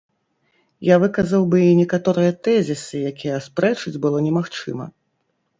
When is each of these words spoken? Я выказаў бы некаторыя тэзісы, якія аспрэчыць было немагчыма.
Я 0.87 0.95
выказаў 1.03 1.45
бы 1.51 1.59
некаторыя 1.81 2.31
тэзісы, 2.47 2.97
якія 3.11 3.37
аспрэчыць 3.41 3.95
было 4.07 4.17
немагчыма. 4.31 4.93